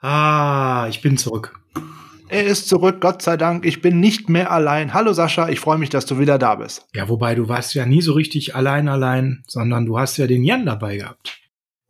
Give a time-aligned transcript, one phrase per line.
[0.00, 1.58] Ah, ich bin zurück.
[2.28, 3.64] Er ist zurück, Gott sei Dank.
[3.64, 4.94] Ich bin nicht mehr allein.
[4.94, 6.86] Hallo Sascha, ich freue mich, dass du wieder da bist.
[6.94, 10.44] Ja, wobei du warst ja nie so richtig allein allein, sondern du hast ja den
[10.44, 11.40] Jan dabei gehabt.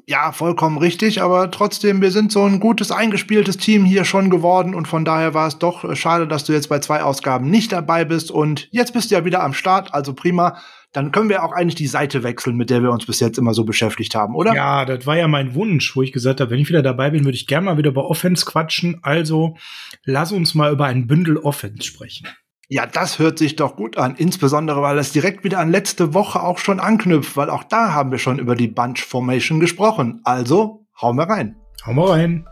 [0.06, 4.74] Ja, vollkommen richtig, aber trotzdem, wir sind so ein gutes eingespieltes Team hier schon geworden
[4.74, 8.06] und von daher war es doch schade, dass du jetzt bei zwei Ausgaben nicht dabei
[8.06, 10.56] bist und jetzt bist du ja wieder am Start, also prima
[10.92, 13.54] dann können wir auch eigentlich die Seite wechseln, mit der wir uns bis jetzt immer
[13.54, 14.54] so beschäftigt haben, oder?
[14.54, 17.24] Ja, das war ja mein Wunsch, wo ich gesagt habe, wenn ich wieder dabei bin,
[17.24, 18.98] würde ich gerne mal wieder über Offense quatschen.
[19.02, 19.56] Also
[20.04, 22.26] lass uns mal über ein Bündel Offense sprechen.
[22.70, 26.42] Ja, das hört sich doch gut an, insbesondere weil es direkt wieder an letzte Woche
[26.42, 30.20] auch schon anknüpft, weil auch da haben wir schon über die Bunch Formation gesprochen.
[30.24, 31.56] Also, hauen wir rein.
[31.86, 32.46] Hauen wir rein.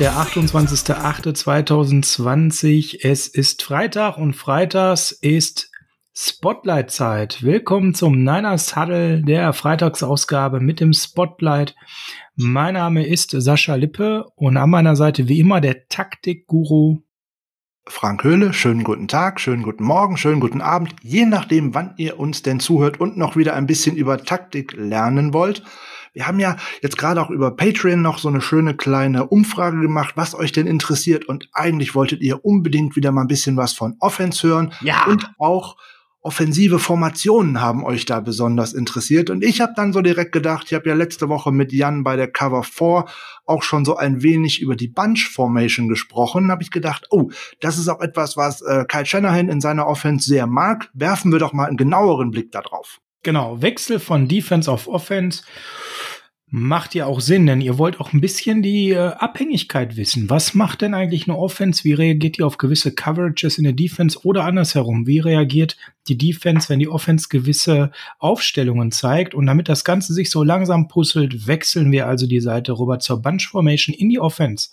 [0.00, 2.98] Der 28.08.2020.
[3.02, 5.70] Es ist Freitag und freitags ist
[6.14, 7.42] Spotlight-Zeit.
[7.42, 11.76] Willkommen zum Niners Huddle der Freitagsausgabe mit dem Spotlight.
[12.34, 17.02] Mein Name ist Sascha Lippe und an meiner Seite wie immer der Taktikguru
[17.86, 22.20] Frank Höhle, schönen guten Tag, schönen guten Morgen, schönen guten Abend, je nachdem, wann ihr
[22.20, 25.64] uns denn zuhört und noch wieder ein bisschen über Taktik lernen wollt.
[26.12, 30.14] Wir haben ja jetzt gerade auch über Patreon noch so eine schöne kleine Umfrage gemacht,
[30.16, 31.26] was euch denn interessiert.
[31.26, 34.72] Und eigentlich wolltet ihr unbedingt wieder mal ein bisschen was von Offense hören.
[34.80, 35.06] Ja.
[35.06, 35.76] Und auch
[36.22, 39.30] offensive Formationen haben euch da besonders interessiert.
[39.30, 42.16] Und ich habe dann so direkt gedacht, ich habe ja letzte Woche mit Jan bei
[42.16, 43.06] der Cover 4
[43.46, 46.50] auch schon so ein wenig über die Bunch Formation gesprochen.
[46.50, 47.30] Habe ich gedacht, oh,
[47.60, 50.90] das ist auch etwas, was äh, Kyle Shanahan in seiner Offense sehr mag.
[50.92, 53.00] Werfen wir doch mal einen genaueren Blick darauf.
[53.22, 55.42] Genau, Wechsel von Defense auf Offense
[56.50, 60.28] macht ja auch Sinn, denn ihr wollt auch ein bisschen die äh, Abhängigkeit wissen.
[60.28, 61.84] Was macht denn eigentlich eine Offense?
[61.84, 65.06] Wie reagiert ihr auf gewisse Coverages in der Defense oder andersherum?
[65.06, 65.76] Wie reagiert
[66.08, 69.32] die Defense, wenn die Offense gewisse Aufstellungen zeigt?
[69.32, 73.22] Und damit das Ganze sich so langsam puzzelt, wechseln wir also die Seite rüber zur
[73.22, 74.70] Bunch Formation in die Offense.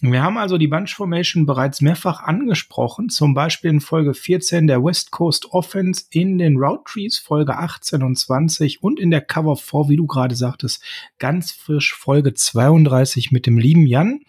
[0.00, 4.84] Wir haben also die Bunch Formation bereits mehrfach angesprochen, zum Beispiel in Folge 14 der
[4.84, 9.56] West Coast Offense, in den Route Trees Folge 18 und 20 und in der Cover
[9.56, 10.84] 4, wie du gerade sagtest,
[11.18, 14.20] ganz frisch Folge 32 mit dem lieben Jan.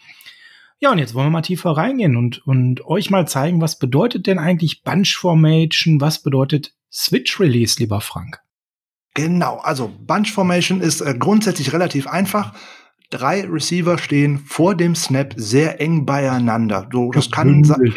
[0.80, 4.26] Ja, und jetzt wollen wir mal tiefer reingehen und, und euch mal zeigen, was bedeutet
[4.26, 8.40] denn eigentlich Bunch Formation, was bedeutet Switch Release, lieber Frank?
[9.14, 12.54] Genau, also Bunch Formation ist äh, grundsätzlich relativ einfach
[13.10, 16.88] drei Receiver stehen vor dem Snap sehr eng beieinander.
[16.92, 17.96] So, das kann sein.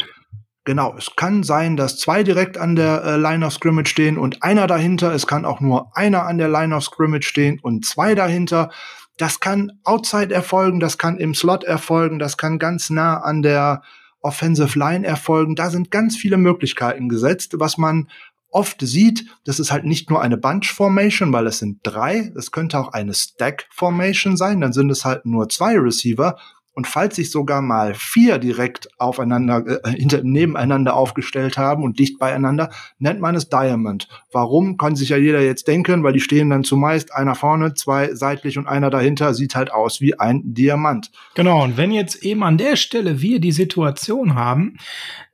[0.65, 4.45] Genau, es kann sein, dass zwei direkt an der äh, Line of Scrimmage stehen und
[4.45, 5.13] einer dahinter.
[5.13, 8.71] Es kann auch nur einer an der Line of Scrimmage stehen und zwei dahinter.
[9.17, 13.83] Das kann outside erfolgen, das kann im Slot erfolgen, das kann ganz nah an der
[14.21, 15.57] Offensive Line erfolgen.
[15.57, 18.09] Da sind ganz viele Möglichkeiten gesetzt, was man
[18.53, 22.53] oft sieht, das ist halt nicht nur eine Bunch Formation, weil es sind drei, es
[22.53, 26.39] könnte auch eine Stack Formation sein, dann sind es halt nur zwei Receiver
[26.75, 32.19] und falls sich sogar mal vier direkt aufeinander, äh, hinter, nebeneinander aufgestellt haben und dicht
[32.19, 34.09] beieinander, nennt man es Diamond.
[34.33, 38.15] Warum, kann sich ja jeder jetzt denken, weil die stehen dann zumeist einer vorne, zwei
[38.15, 41.11] seitlich und einer dahinter, sieht halt aus wie ein Diamant.
[41.35, 44.79] Genau, und wenn jetzt eben an der Stelle wir die Situation haben,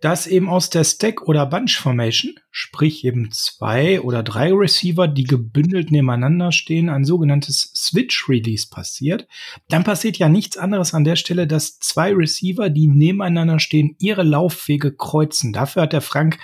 [0.00, 5.90] dass eben aus der Stack- oder Bunch-Formation, sprich eben zwei oder drei Receiver, die gebündelt
[5.90, 9.26] nebeneinander stehen, ein sogenanntes Switch-Release passiert,
[9.68, 14.22] dann passiert ja nichts anderes an der Stelle, dass zwei Receiver, die nebeneinander stehen, ihre
[14.22, 15.52] Laufwege kreuzen.
[15.52, 16.38] Dafür hat der Frank,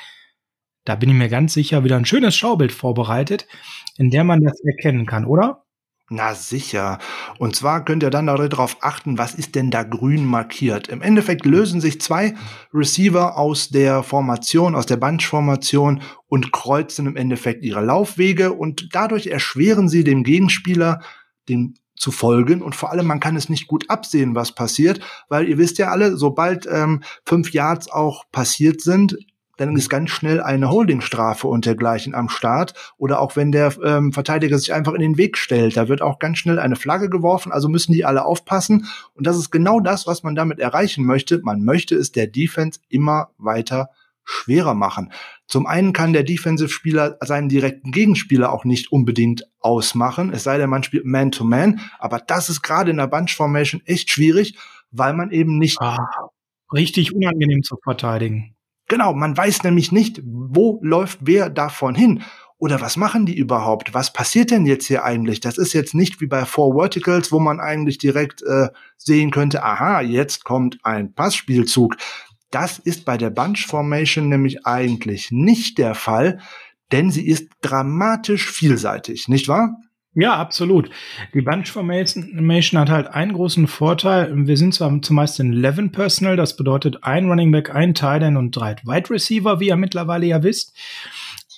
[0.85, 3.47] da bin ich mir ganz sicher, wieder ein schönes Schaubild vorbereitet,
[3.97, 5.65] in der man das erkennen kann, oder?
[6.11, 6.99] Na sicher.
[7.39, 10.89] Und zwar könnt ihr dann darauf achten, was ist denn da grün markiert.
[10.89, 12.35] Im Endeffekt lösen sich zwei
[12.75, 19.29] Receiver aus der Formation, aus der Bunch-Formation und kreuzen im Endeffekt ihre Laufwege und dadurch
[19.29, 21.01] erschweren sie dem Gegenspieler
[21.49, 25.49] den zu folgen und vor allem man kann es nicht gut absehen, was passiert, weil
[25.49, 29.17] ihr wisst ja alle, sobald ähm, fünf Yards auch passiert sind,
[29.57, 32.75] dann ist ganz schnell eine Holdingstrafe und dergleichen am Start.
[32.97, 36.19] Oder auch wenn der ähm, Verteidiger sich einfach in den Weg stellt, da wird auch
[36.19, 37.53] ganz schnell eine Flagge geworfen.
[37.53, 38.87] Also müssen die alle aufpassen.
[39.15, 41.41] Und das ist genau das, was man damit erreichen möchte.
[41.43, 43.91] Man möchte es der Defense immer weiter
[44.25, 45.13] schwerer machen.
[45.47, 50.71] Zum einen kann der Defensive-Spieler seinen direkten Gegenspieler auch nicht unbedingt ausmachen, es sei denn,
[50.71, 54.57] man spielt Man-to-Man, -Man, aber das ist gerade in der Bunch-Formation echt schwierig,
[54.91, 55.99] weil man eben nicht ah,
[56.73, 58.55] richtig unangenehm zu verteidigen.
[58.89, 62.23] Genau, man weiß nämlich nicht, wo läuft wer davon hin.
[62.59, 63.95] Oder was machen die überhaupt?
[63.95, 65.41] Was passiert denn jetzt hier eigentlich?
[65.41, 69.63] Das ist jetzt nicht wie bei Four Verticals, wo man eigentlich direkt äh, sehen könnte,
[69.65, 71.97] aha, jetzt kommt ein Passspielzug.
[72.55, 76.39] Das ist bei der Bunch Formation nämlich eigentlich nicht der Fall,
[76.93, 79.77] denn sie ist dramatisch vielseitig, nicht wahr?
[80.15, 80.89] Ja, absolut.
[81.35, 84.31] Die Bunch Formation hat halt einen großen Vorteil.
[84.47, 88.39] Wir sind zwar zumeist in 11 Personal, das bedeutet ein Running Back, ein Tight End
[88.39, 90.79] und drei Wide Receiver, wie ihr mittlerweile ja wisst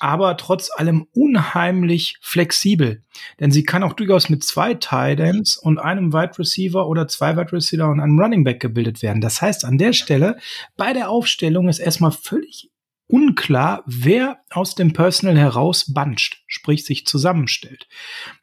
[0.01, 3.03] aber trotz allem unheimlich flexibel.
[3.41, 7.37] Denn sie kann auch durchaus mit zwei Tight Ends und einem Wide Receiver oder zwei
[7.37, 9.21] Wide Receiver und einem Running Back gebildet werden.
[9.21, 10.39] Das heißt, an der Stelle
[10.77, 12.71] bei der Aufstellung ist erstmal völlig
[13.09, 17.87] unklar, wer aus dem Personal heraus buncht, sprich sich zusammenstellt.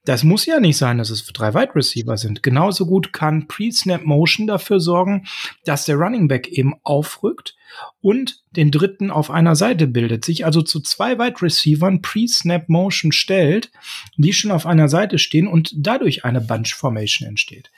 [0.06, 2.44] Das muss ja nicht sein, dass es drei Wide Receiver sind.
[2.44, 5.26] Genauso gut kann Pre-Snap Motion dafür sorgen,
[5.66, 7.56] dass der Running Back eben aufrückt
[8.02, 13.12] und den dritten auf einer Seite bildet, sich also zu zwei Wide Receivern Pre-Snap Motion
[13.12, 13.72] stellt,
[14.16, 17.72] die schon auf einer Seite stehen und dadurch eine Bunch Formation entsteht.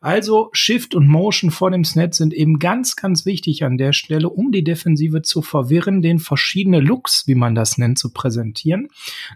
[0.00, 4.28] Also Shift und Motion vor dem Snap sind eben ganz, ganz wichtig an der Stelle,
[4.28, 8.88] um die Defensive zu verwirren, den verschiedene Looks, wie man das nennt, zu präsentieren.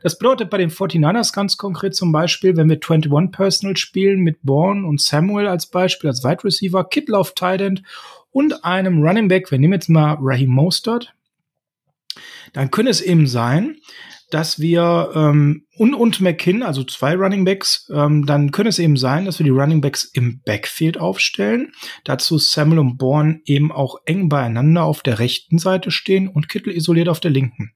[0.04, 4.38] Das bedeutet bei den 49ers ganz konkret zum Beispiel, wenn wir 21 Personal spielen mit
[4.42, 7.82] Bourne und Samuel als Beispiel als Wide Receiver, Kittle auf Tight End
[8.30, 11.12] und einem Running Back, wir nehmen jetzt mal Raheem Mostert,
[12.52, 13.78] dann könnte es eben sein,
[14.30, 18.98] dass wir ähm, und, und McKinn, also zwei Running Backs, ähm, dann könnte es eben
[18.98, 21.72] sein, dass wir die Running Backs im Backfield aufstellen.
[22.04, 26.76] Dazu Samuel und Bourne eben auch eng beieinander auf der rechten Seite stehen und Kittel
[26.76, 27.72] isoliert auf der linken.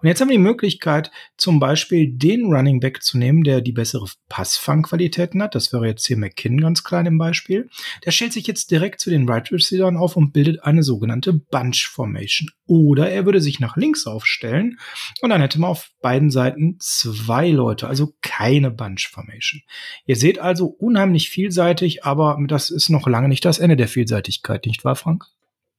[0.00, 3.72] Und jetzt haben wir die Möglichkeit, zum Beispiel den Running Back zu nehmen, der die
[3.72, 5.54] bessere Passfangqualitäten hat.
[5.54, 7.70] Das wäre jetzt hier McKinn ganz klein im Beispiel.
[8.04, 11.88] Der stellt sich jetzt direkt zu den Right Receivers auf und bildet eine sogenannte Bunch
[11.90, 12.50] Formation.
[12.66, 14.78] Oder er würde sich nach links aufstellen
[15.22, 19.62] und dann hätte man auf beiden Seiten zwei zwei Leute, also keine Bunch Formation.
[20.06, 24.66] Ihr seht also unheimlich vielseitig, aber das ist noch lange nicht das Ende der Vielseitigkeit,
[24.66, 25.26] nicht wahr, Frank?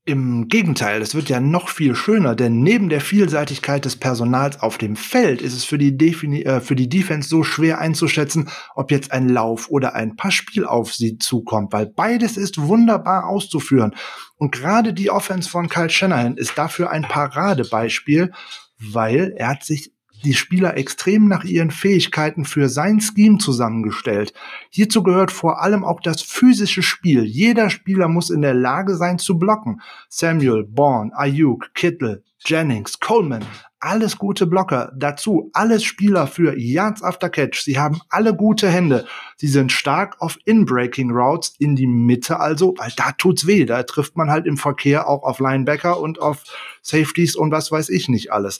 [0.06, 4.78] Im Gegenteil, es wird ja noch viel schöner, denn neben der Vielseitigkeit des Personals auf
[4.78, 8.90] dem Feld ist es für die, Defini äh, für die Defense so schwer einzuschätzen, ob
[8.90, 13.94] jetzt ein Lauf oder ein Passspiel auf sie zukommt, weil beides ist wunderbar auszuführen.
[14.38, 18.32] Und gerade die Offense von Kyle Shanahan ist dafür ein Paradebeispiel,
[18.80, 19.92] weil er hat sich
[20.24, 24.34] die Spieler extrem nach ihren Fähigkeiten für sein Scheme zusammengestellt.
[24.70, 27.24] Hierzu gehört vor allem auch das physische Spiel.
[27.24, 29.82] Jeder Spieler muss in der Lage sein zu blocken.
[30.10, 33.46] Samuel, Bourne, Ayuk, Kittle, Jennings, Coleman,
[33.80, 34.92] alles gute Blocker.
[34.96, 37.62] Dazu alles Spieler für Yards after Catch.
[37.62, 39.06] Sie haben alle gute Hände.
[39.38, 43.66] Sie sind stark auf In-Breaking Routes in die Mitte also, weil da tut's weh.
[43.66, 46.44] Da trifft man halt im Verkehr auch auf Linebacker und auf
[46.82, 48.60] Safeties und was weiß ich nicht alles.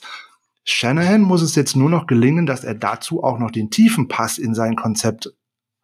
[0.64, 4.38] Shanahan muss es jetzt nur noch gelingen, dass er dazu auch noch den tiefen Pass
[4.38, 5.30] in sein Konzept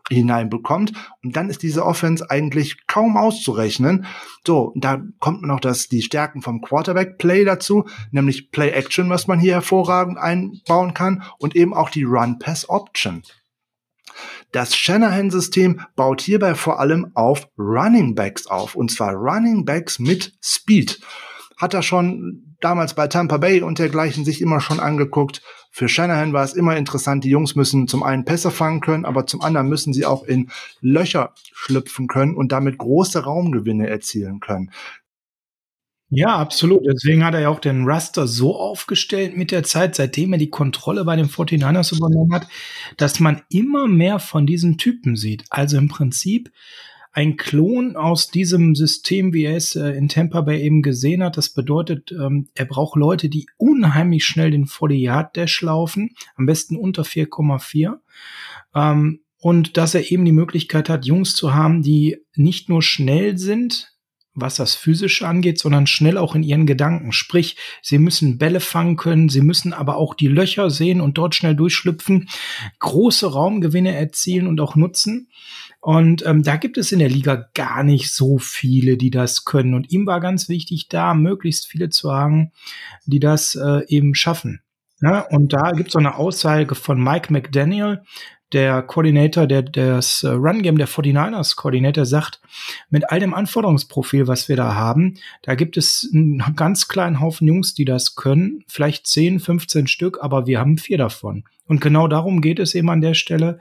[0.09, 0.93] hineinbekommt.
[1.23, 4.07] Und dann ist diese Offense eigentlich kaum auszurechnen.
[4.47, 9.55] So, da kommt noch das, die Stärken vom Quarterback-Play dazu, nämlich Play-Action, was man hier
[9.55, 13.23] hervorragend einbauen kann und eben auch die Run-Pass-Option.
[14.53, 20.33] Das Shanahan-System baut hierbei vor allem auf Running Backs auf, und zwar Running Backs mit
[20.43, 21.01] Speed
[21.57, 25.43] hat er schon damals bei Tampa Bay und dergleichen sich immer schon angeguckt.
[25.71, 29.27] Für Shanahan war es immer interessant, die Jungs müssen zum einen Pässe fangen können, aber
[29.27, 34.71] zum anderen müssen sie auch in Löcher schlüpfen können und damit große Raumgewinne erzielen können.
[36.09, 36.87] Ja, absolut.
[36.87, 40.51] Deswegen hat er ja auch den Raster so aufgestellt mit der Zeit, seitdem er die
[40.51, 42.47] Kontrolle bei den 49ers übernommen hat,
[42.97, 45.45] dass man immer mehr von diesen Typen sieht.
[45.51, 46.53] Also im Prinzip
[47.17, 51.39] ein Klon aus diesem System, wie er es äh, in Tampa Bay eben gesehen hat.
[51.39, 56.45] Das bedeutet, ähm, er braucht Leute, die unheimlich schnell den 40 Yard Dash laufen, am
[56.45, 57.95] besten unter 4,4.
[58.75, 63.39] Ähm, und dass er eben die Möglichkeit hat, Jungs zu haben, die nicht nur schnell
[63.39, 63.97] sind,
[64.35, 67.13] was das Physische angeht, sondern schnell auch in ihren Gedanken.
[67.13, 71.35] Sprich, sie müssen Bälle fangen können, sie müssen aber auch die Löcher sehen und dort
[71.35, 72.29] schnell durchschlüpfen,
[72.79, 75.31] große Raumgewinne erzielen und auch nutzen.
[75.87, 79.73] Und ähm, da gibt es in der Liga gar nicht so viele, die das können.
[79.73, 82.51] Und ihm war ganz wichtig, da möglichst viele zu haben,
[83.05, 84.63] die das äh, eben schaffen.
[85.01, 88.03] Ja, und da gibt es so eine Aussage von Mike McDaniel,
[88.53, 92.41] der Coordinator, der das äh, Run Game der 49ers Coordinator sagt,
[92.91, 97.49] mit all dem Anforderungsprofil, was wir da haben, da gibt es einen ganz kleinen Haufen
[97.49, 101.45] Jungs, die das können, vielleicht 10, 15 Stück, aber wir haben vier davon.
[101.67, 103.59] Und genau darum geht es eben an der Stelle,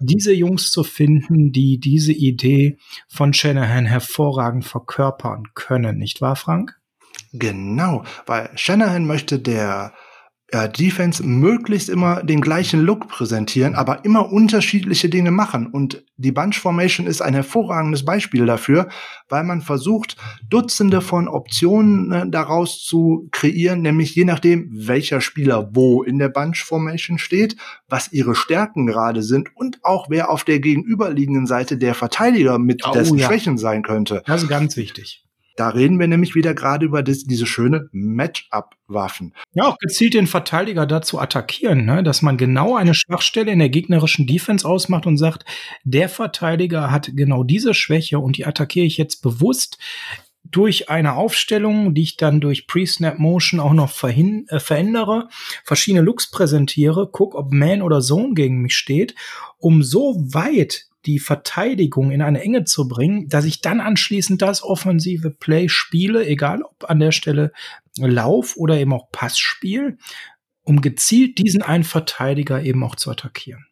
[0.00, 6.78] diese Jungs zu finden, die diese Idee von Shanahan hervorragend verkörpern können, nicht wahr, Frank?
[7.34, 9.92] Genau, weil Shanahan möchte der
[10.52, 15.66] äh, Defense möglichst immer den gleichen Look präsentieren, aber immer unterschiedliche Dinge machen.
[15.66, 18.88] Und die Bunch Formation ist ein hervorragendes Beispiel dafür,
[19.28, 20.16] weil man versucht,
[20.48, 26.28] Dutzende von Optionen äh, daraus zu kreieren, nämlich je nachdem, welcher Spieler wo in der
[26.28, 27.56] Bunch Formation steht,
[27.88, 32.86] was ihre Stärken gerade sind und auch wer auf der gegenüberliegenden Seite der Verteidiger mit
[32.86, 33.26] oh, dessen ja.
[33.26, 34.22] Schwächen sein könnte.
[34.26, 35.24] Das ist ganz wichtig.
[35.56, 39.34] Da reden wir nämlich wieder gerade über das, diese schöne Matchup-Waffen.
[39.54, 42.02] Ja, auch gezielt den Verteidiger dazu attackieren, ne?
[42.02, 45.44] dass man genau eine Schwachstelle in der gegnerischen Defense ausmacht und sagt,
[45.84, 49.78] der Verteidiger hat genau diese Schwäche und die attackiere ich jetzt bewusst
[50.44, 55.28] durch eine Aufstellung, die ich dann durch Pre-Snap Motion auch noch verhin, äh, verändere,
[55.64, 59.14] verschiedene Looks präsentiere, guck, ob Man oder Zone gegen mich steht,
[59.58, 64.62] um so weit die Verteidigung in eine Enge zu bringen, dass ich dann anschließend das
[64.62, 67.52] offensive Play spiele, egal ob an der Stelle
[67.98, 69.98] Lauf oder eben auch Passspiel,
[70.62, 73.66] um gezielt diesen einen Verteidiger eben auch zu attackieren.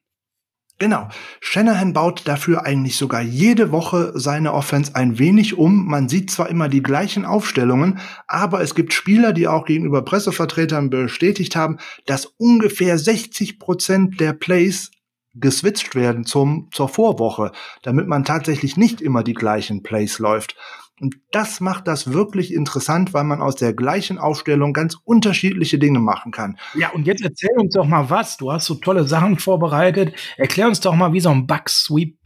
[0.81, 1.09] Genau.
[1.41, 5.85] Shanahan baut dafür eigentlich sogar jede Woche seine Offense ein wenig um.
[5.87, 10.89] Man sieht zwar immer die gleichen Aufstellungen, aber es gibt Spieler, die auch gegenüber Pressevertretern
[10.89, 14.91] bestätigt haben, dass ungefähr 60 Prozent der Plays
[15.35, 20.57] geswitcht werden zum, zur Vorwoche, damit man tatsächlich nicht immer die gleichen Plays läuft.
[21.01, 25.99] Und das macht das wirklich interessant, weil man aus der gleichen Aufstellung ganz unterschiedliche Dinge
[25.99, 26.59] machen kann.
[26.75, 28.37] Ja, und jetzt erzähl uns doch mal was.
[28.37, 30.15] Du hast so tolle Sachen vorbereitet.
[30.37, 32.19] Erklär uns doch mal, wie so ein Bug-Sweep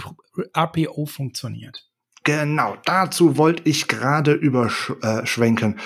[0.57, 1.89] RPO funktioniert.
[2.25, 5.79] Genau, dazu wollte ich gerade überschwenken.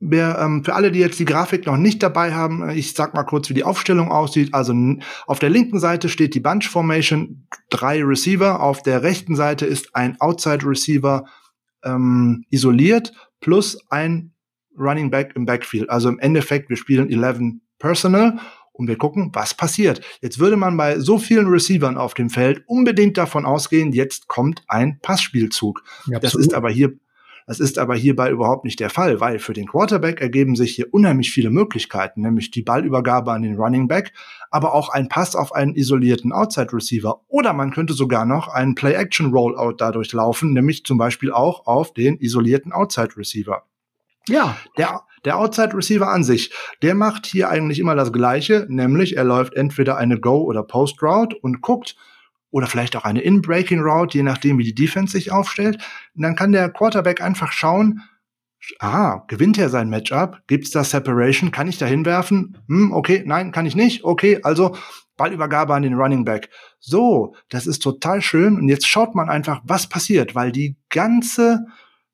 [0.00, 3.14] Wer, ähm, für alle, die jetzt die Grafik noch nicht dabei haben, äh, ich sag
[3.14, 4.52] mal kurz, wie die Aufstellung aussieht.
[4.52, 4.74] Also
[5.26, 8.60] auf der linken Seite steht die Bunch Formation, drei Receiver.
[8.60, 11.24] Auf der rechten Seite ist ein Outside Receiver
[11.84, 14.32] ähm, isoliert plus ein
[14.78, 15.90] Running Back im Backfield.
[15.90, 18.38] Also im Endeffekt, wir spielen 11 Personal
[18.72, 20.00] und wir gucken, was passiert.
[20.20, 24.62] Jetzt würde man bei so vielen Receivern auf dem Feld unbedingt davon ausgehen, jetzt kommt
[24.66, 25.82] ein Passspielzug.
[26.06, 26.94] Ja, das ist aber hier
[27.46, 30.92] das ist aber hierbei überhaupt nicht der Fall, weil für den Quarterback ergeben sich hier
[30.92, 34.12] unheimlich viele Möglichkeiten, nämlich die Ballübergabe an den Running Back,
[34.50, 37.20] aber auch ein Pass auf einen isolierten Outside Receiver.
[37.28, 42.18] Oder man könnte sogar noch einen Play-Action-Rollout dadurch laufen, nämlich zum Beispiel auch auf den
[42.18, 43.64] isolierten Outside Receiver.
[44.26, 49.18] Ja, der, der Outside Receiver an sich, der macht hier eigentlich immer das Gleiche, nämlich
[49.18, 51.96] er läuft entweder eine Go- oder Post-Route und guckt,
[52.54, 55.76] oder vielleicht auch eine In-Breaking Route, je nachdem, wie die Defense sich aufstellt.
[56.14, 58.02] Und dann kann der Quarterback einfach schauen,
[58.78, 60.40] ah, gewinnt er sein Matchup?
[60.46, 61.50] Gibt's da Separation?
[61.50, 62.56] Kann ich da hinwerfen?
[62.68, 64.04] Hm, okay, nein, kann ich nicht.
[64.04, 64.76] Okay, also
[65.16, 66.48] Ballübergabe an den Running Back.
[66.78, 68.56] So, das ist total schön.
[68.56, 71.66] Und jetzt schaut man einfach, was passiert, weil die ganze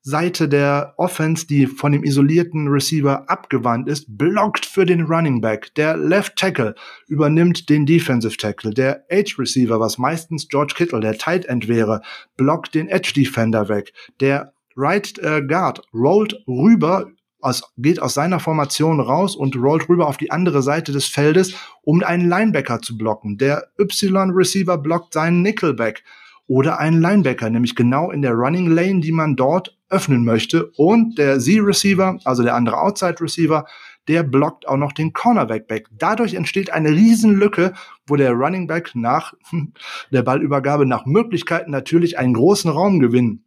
[0.03, 5.75] Seite der Offense, die von dem isolierten Receiver abgewandt ist, blockt für den Running Back.
[5.75, 6.73] Der Left Tackle
[7.07, 8.71] übernimmt den Defensive Tackle.
[8.71, 12.01] Der Edge Receiver, was meistens George Kittle, der Tight End wäre,
[12.35, 13.93] blockt den Edge Defender weg.
[14.19, 20.07] Der Right äh, Guard rollt rüber, aus, geht aus seiner Formation raus und rollt rüber
[20.07, 21.53] auf die andere Seite des Feldes,
[21.83, 23.37] um einen Linebacker zu blocken.
[23.37, 26.03] Der Y Receiver blockt seinen Nickelback
[26.51, 30.69] oder einen Linebacker, nämlich genau in der Running Lane, die man dort öffnen möchte.
[30.75, 33.65] Und der Z-Receiver, also der andere Outside-Receiver,
[34.09, 35.87] der blockt auch noch den Cornerback back.
[35.91, 37.71] Dadurch entsteht eine Riesenlücke,
[38.05, 39.33] wo der Running Back nach
[40.11, 43.45] der Ballübergabe nach Möglichkeiten natürlich einen großen Raumgewinn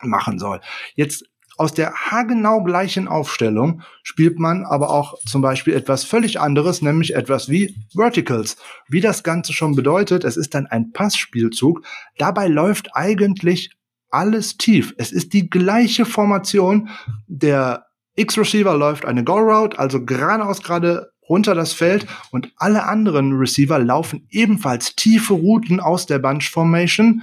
[0.00, 0.62] machen soll.
[0.94, 6.82] Jetzt aus der haargenau gleichen Aufstellung spielt man aber auch zum Beispiel etwas völlig anderes,
[6.82, 8.56] nämlich etwas wie Verticals.
[8.88, 11.82] Wie das Ganze schon bedeutet, es ist dann ein Passspielzug.
[12.18, 13.70] Dabei läuft eigentlich
[14.10, 14.94] alles tief.
[14.98, 16.88] Es ist die gleiche Formation.
[17.26, 23.78] Der X-Receiver läuft eine Go-Route, also geradeaus gerade runter das Feld und alle anderen Receiver
[23.78, 27.22] laufen ebenfalls tiefe Routen aus der Bunch Formation.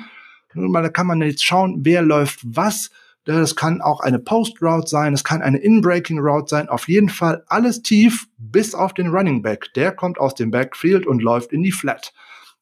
[0.53, 2.89] Da kann man jetzt schauen, wer läuft was
[3.37, 6.69] das kann auch eine Post-Route sein, es kann eine In-Breaking-Route sein.
[6.69, 9.73] Auf jeden Fall alles tief, bis auf den Running Back.
[9.75, 12.13] Der kommt aus dem Backfield und läuft in die Flat.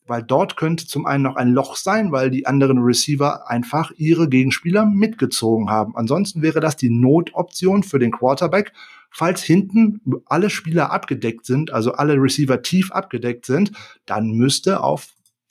[0.07, 4.27] Weil dort könnte zum einen noch ein Loch sein, weil die anderen Receiver einfach ihre
[4.29, 5.95] Gegenspieler mitgezogen haben.
[5.95, 8.73] Ansonsten wäre das die Notoption für den Quarterback,
[9.09, 13.71] falls hinten alle Spieler abgedeckt sind, also alle Receiver tief abgedeckt sind,
[14.05, 15.09] dann müsste auf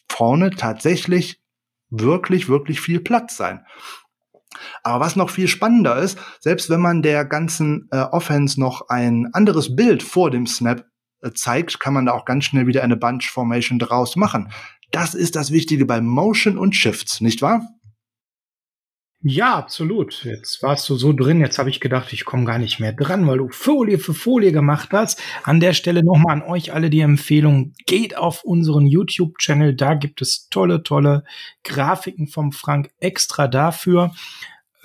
[0.08, 1.40] vorne tatsächlich
[1.90, 3.64] wirklich, wirklich viel Platz sein.
[4.82, 9.28] Aber was noch viel spannender ist, selbst wenn man der ganzen äh, Offense noch ein
[9.32, 10.84] anderes Bild vor dem Snap
[11.22, 14.50] äh, zeigt, kann man da auch ganz schnell wieder eine Bunch Formation draus machen.
[14.92, 17.66] Das ist das Wichtige bei Motion und Shifts, nicht wahr?
[19.28, 20.22] Ja, absolut.
[20.22, 23.26] Jetzt warst du so drin, jetzt habe ich gedacht, ich komme gar nicht mehr dran,
[23.26, 25.20] weil du Folie für Folie gemacht hast.
[25.42, 30.22] An der Stelle nochmal an euch alle die Empfehlung, geht auf unseren YouTube-Channel, da gibt
[30.22, 31.24] es tolle, tolle
[31.64, 34.12] Grafiken vom Frank extra dafür.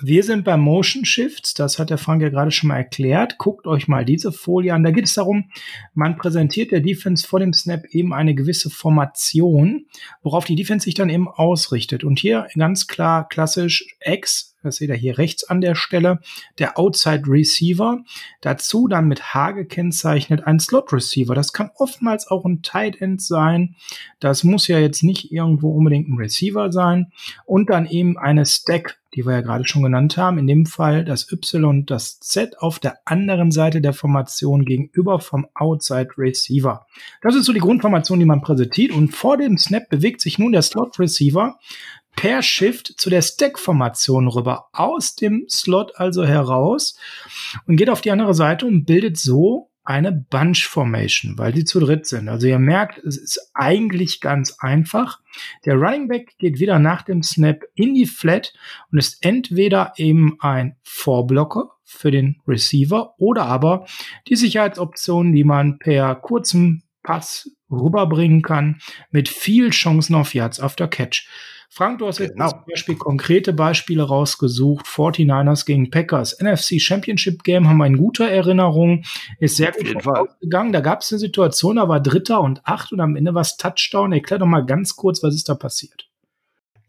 [0.04, 3.38] Wir sind bei Motion Shifts, das hat der Frank ja gerade schon mal erklärt.
[3.38, 4.82] Guckt euch mal diese Folie an.
[4.82, 5.50] Da geht es darum,
[5.94, 9.86] man präsentiert der Defense vor dem Snap eben eine gewisse Formation,
[10.22, 12.02] worauf die Defense sich dann eben ausrichtet.
[12.02, 16.20] Und hier ganz klar klassisch X, das seht ihr hier rechts an der Stelle,
[16.58, 18.02] der Outside Receiver.
[18.40, 21.34] Dazu dann mit H gekennzeichnet ein Slot Receiver.
[21.34, 23.76] Das kann oftmals auch ein Tight End sein.
[24.20, 27.12] Das muss ja jetzt nicht irgendwo unbedingt ein Receiver sein.
[27.44, 30.38] Und dann eben eine Stack die wir ja gerade schon genannt haben.
[30.38, 35.20] In dem Fall das Y und das Z auf der anderen Seite der Formation gegenüber
[35.20, 36.86] vom Outside Receiver.
[37.20, 38.92] Das ist so die Grundformation, die man präsentiert.
[38.92, 41.58] Und vor dem Snap bewegt sich nun der Slot Receiver
[42.16, 46.96] per Shift zu der Stack-Formation rüber, aus dem Slot also heraus
[47.66, 51.80] und geht auf die andere Seite und bildet so eine Bunch Formation, weil die zu
[51.80, 52.28] dritt sind.
[52.28, 55.20] Also ihr merkt, es ist eigentlich ganz einfach.
[55.64, 58.52] Der Running Back geht wieder nach dem Snap in die Flat
[58.90, 63.86] und ist entweder eben ein Vorblocker für den Receiver oder aber
[64.28, 68.80] die Sicherheitsoption, die man per kurzem Pass rüberbringen kann,
[69.10, 71.26] mit viel Chancen auf Yards after Catch.
[71.74, 72.50] Frank, du hast jetzt genau.
[72.50, 74.84] zum Beispiel konkrete Beispiele rausgesucht.
[74.84, 76.38] 49ers gegen Packers.
[76.38, 79.04] NFC Championship Game haben wir in guter Erinnerung.
[79.38, 80.72] Ist sehr gut ausgegangen.
[80.72, 83.56] Da gab es eine Situation, da war Dritter und Acht und am Ende war es
[83.56, 84.12] Touchdown.
[84.12, 86.10] Erklär doch mal ganz kurz, was ist da passiert.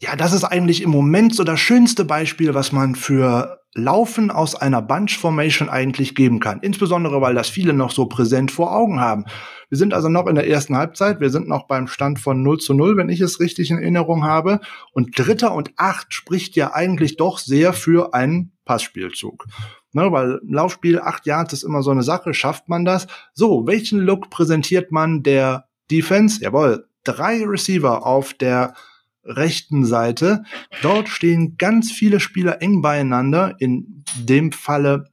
[0.01, 4.55] Ja, das ist eigentlich im Moment so das schönste Beispiel, was man für Laufen aus
[4.55, 6.59] einer Bunch Formation eigentlich geben kann.
[6.61, 9.25] Insbesondere, weil das viele noch so präsent vor Augen haben.
[9.69, 11.19] Wir sind also noch in der ersten Halbzeit.
[11.19, 14.23] Wir sind noch beim Stand von 0 zu 0, wenn ich es richtig in Erinnerung
[14.23, 14.59] habe.
[14.91, 19.47] Und Dritter und Acht spricht ja eigentlich doch sehr für einen Passspielzug.
[19.91, 22.33] Ne, weil Laufspiel, acht Yards ist immer so eine Sache.
[22.33, 23.05] Schafft man das?
[23.33, 26.41] So, welchen Look präsentiert man der Defense?
[26.41, 28.73] Jawohl, drei Receiver auf der
[29.23, 30.43] rechten Seite.
[30.81, 33.55] Dort stehen ganz viele Spieler eng beieinander.
[33.59, 35.05] In dem Falle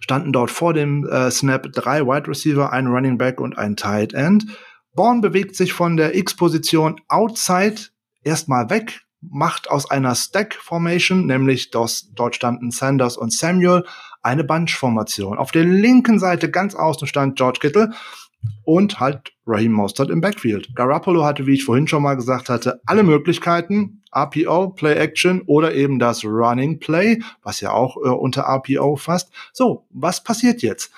[0.00, 4.14] standen dort vor dem äh, Snap drei Wide Receiver, ein Running Back und ein Tight
[4.14, 4.46] End.
[4.94, 7.76] Born bewegt sich von der X-Position outside
[8.22, 13.84] erstmal weg, macht aus einer Stack-Formation, nämlich das, dort standen Sanders und Samuel,
[14.22, 15.38] eine Bunch-Formation.
[15.38, 17.92] Auf der linken Seite ganz außen stand George Kittle
[18.64, 20.74] und halt Raheem Mostert im Backfield.
[20.74, 25.74] Garoppolo hatte, wie ich vorhin schon mal gesagt hatte, alle Möglichkeiten, RPO, Play Action oder
[25.74, 29.30] eben das Running Play, was ja auch äh, unter RPO fasst.
[29.52, 30.90] So, was passiert jetzt?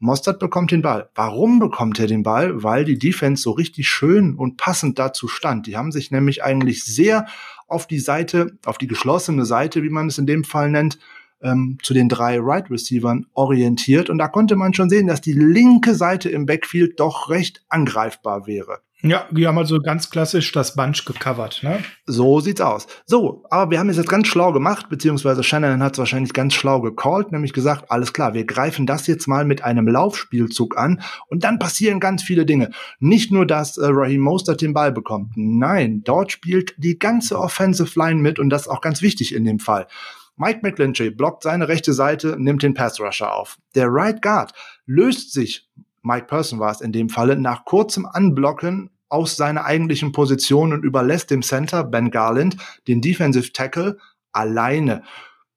[0.00, 1.08] Mostert bekommt den Ball.
[1.14, 2.62] Warum bekommt er den Ball?
[2.62, 5.66] Weil die Defense so richtig schön und passend dazu stand.
[5.66, 7.26] Die haben sich nämlich eigentlich sehr
[7.68, 10.98] auf die Seite, auf die geschlossene Seite, wie man es in dem Fall nennt,
[11.44, 14.10] ähm, zu den drei Right Receivern orientiert.
[14.10, 18.46] Und da konnte man schon sehen, dass die linke Seite im Backfield doch recht angreifbar
[18.46, 18.80] wäre.
[19.06, 21.84] Ja, die haben also ganz klassisch das Bunch gecovert, ne?
[22.06, 22.86] So sieht's aus.
[23.04, 26.54] So, aber wir haben es jetzt ganz schlau gemacht, beziehungsweise Shannon hat es wahrscheinlich ganz
[26.54, 31.02] schlau gecallt, nämlich gesagt, alles klar, wir greifen das jetzt mal mit einem Laufspielzug an
[31.28, 32.70] und dann passieren ganz viele Dinge.
[32.98, 37.98] Nicht nur, dass äh, Raheem Mostert den Ball bekommt, nein, dort spielt die ganze Offensive
[37.98, 39.86] Line mit und das ist auch ganz wichtig in dem Fall.
[40.36, 43.58] Mike McGlinchey blockt seine rechte Seite, nimmt den Pass Rusher auf.
[43.74, 44.52] Der Right Guard
[44.86, 45.68] löst sich,
[46.02, 50.84] Mike Person war es in dem Falle, nach kurzem Anblocken aus seiner eigentlichen Position und
[50.84, 52.56] überlässt dem Center Ben Garland
[52.88, 53.98] den Defensive Tackle
[54.32, 55.02] alleine.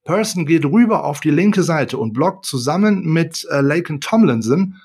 [0.03, 4.79] Person geht rüber auf die linke Seite und blockt zusammen mit äh, Laken Tomlinson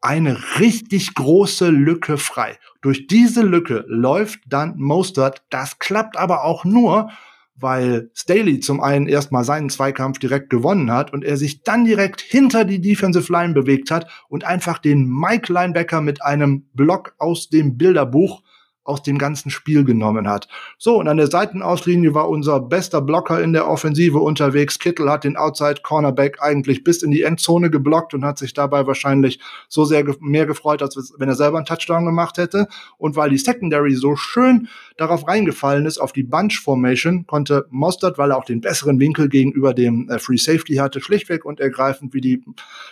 [0.00, 2.58] eine richtig große Lücke frei.
[2.80, 5.42] Durch diese Lücke läuft dann Mostert.
[5.50, 7.10] Das klappt aber auch nur,
[7.58, 12.20] weil Staley zum einen erstmal seinen Zweikampf direkt gewonnen hat und er sich dann direkt
[12.20, 17.48] hinter die Defensive Line bewegt hat und einfach den Mike Linebacker mit einem Block aus
[17.48, 18.42] dem Bilderbuch
[18.86, 20.48] aus dem ganzen Spiel genommen hat.
[20.78, 24.78] So, und an der Seitenauslinie war unser bester Blocker in der Offensive unterwegs.
[24.78, 28.86] Kittel hat den Outside Cornerback eigentlich bis in die Endzone geblockt und hat sich dabei
[28.86, 32.68] wahrscheinlich so sehr ge mehr gefreut, als wenn er selber einen Touchdown gemacht hätte.
[32.98, 38.18] Und weil die Secondary so schön darauf reingefallen ist, auf die Bunch Formation, konnte Mostert,
[38.18, 42.14] weil er auch den besseren Winkel gegenüber dem äh, Free Safety hatte, schlichtweg und ergreifend
[42.14, 42.44] wie die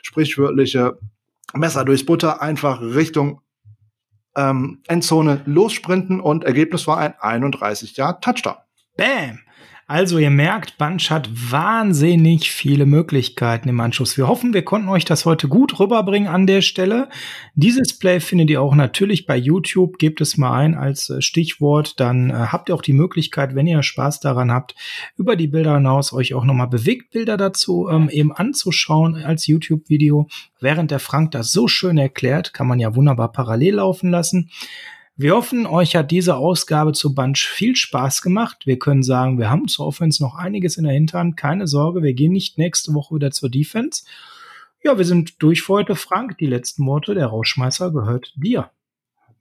[0.03, 0.99] sprichwörtliche
[1.55, 3.41] Messer durchs Butter einfach Richtung
[4.37, 8.57] ähm, Endzone lossprinten und Ergebnis war ein 31 Jahr Touchdown.
[8.97, 9.41] Bam!
[9.87, 14.17] Also ihr merkt, Bunch hat wahnsinnig viele Möglichkeiten im Anschluss.
[14.17, 17.11] Wir hoffen, wir konnten euch das heute gut rüberbringen an der Stelle.
[17.55, 19.99] Dieses Play findet ihr auch natürlich bei YouTube.
[19.99, 22.01] Gebt es mal ein als äh, Stichwort.
[22.01, 24.75] Dann äh, habt ihr auch die Möglichkeit, wenn ihr Spaß daran habt,
[25.19, 30.29] über die Bilder hinaus euch auch nochmal Bewegtbilder dazu ähm, eben anzuschauen als YouTube-Video.
[30.61, 34.49] Während der Frank das so schön erklärt, kann man ja wunderbar parallel laufen lassen.
[35.17, 38.67] Wir hoffen, euch hat diese Ausgabe zu Bunch viel Spaß gemacht.
[38.67, 41.37] Wir können sagen, wir haben zur Offense noch einiges in der Hinterhand.
[41.37, 44.03] Keine Sorge, wir gehen nicht nächste Woche wieder zur Defense.
[44.83, 45.95] Ja, wir sind durch für heute.
[45.95, 48.71] Frank, die letzten Worte, der Rauschmeißer gehört dir.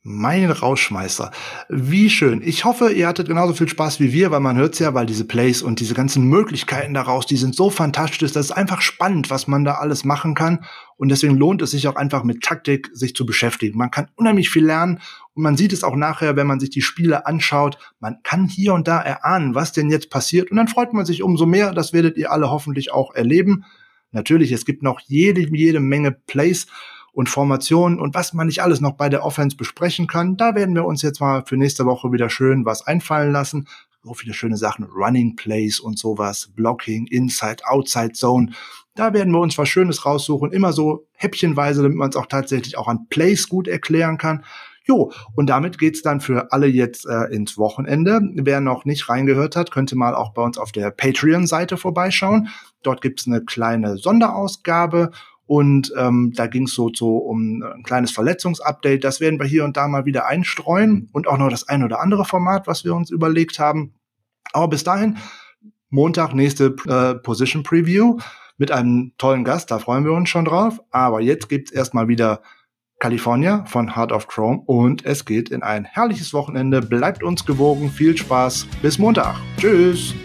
[0.06, 1.32] Mein Rauschmeister.
[1.70, 2.42] Wie schön.
[2.44, 5.26] Ich hoffe, ihr hattet genauso viel Spaß wie wir, weil man hört's ja, weil diese
[5.26, 8.34] Plays und diese ganzen Möglichkeiten daraus, die sind so fantastisch.
[8.34, 10.66] Das ist einfach spannend, was man da alles machen kann.
[10.98, 13.78] Und deswegen lohnt es sich auch einfach mit Taktik sich zu beschäftigen.
[13.78, 15.00] Man kann unheimlich viel lernen
[15.36, 17.78] und man sieht es auch nachher, wenn man sich die Spiele anschaut.
[18.00, 20.52] Man kann hier und da erahnen, was denn jetzt passiert.
[20.52, 21.74] Und dann freut man sich umso mehr.
[21.74, 23.66] Das werdet ihr alle hoffentlich auch erleben.
[24.12, 26.68] Natürlich, es gibt noch jede, jede Menge Plays
[27.14, 30.38] und Formationen und was man nicht alles noch bei der Offense besprechen kann.
[30.38, 33.68] Da werden wir uns jetzt mal für nächste Woche wieder schön was einfallen lassen.
[34.04, 38.52] So viele schöne Sachen, Running Plays und sowas, Blocking, Inside, Outside Zone.
[38.96, 42.78] Da werden wir uns was Schönes raussuchen, immer so häppchenweise, damit man es auch tatsächlich
[42.78, 44.44] auch an Plays gut erklären kann.
[44.86, 48.20] Jo, und damit geht's dann für alle jetzt äh, ins Wochenende.
[48.34, 52.50] Wer noch nicht reingehört hat, könnte mal auch bei uns auf der Patreon-Seite vorbeischauen.
[52.82, 55.12] Dort gibt's eine kleine Sonderausgabe
[55.46, 59.04] und ähm, da ging es so, so um ein kleines Verletzungsupdate.
[59.04, 62.02] Das werden wir hier und da mal wieder einstreuen und auch noch das ein oder
[62.02, 63.94] andere Format, was wir uns überlegt haben.
[64.52, 65.18] Aber bis dahin,
[65.90, 68.18] Montag nächste äh, Position Preview
[68.58, 70.82] mit einem tollen Gast, da freuen wir uns schon drauf.
[70.92, 72.42] Aber jetzt gibt's erstmal wieder
[73.04, 76.82] California von Heart of Chrome und es geht in ein herrliches Wochenende.
[76.82, 79.36] Bleibt uns gewogen, viel Spaß, bis Montag.
[79.58, 80.16] Tschüss.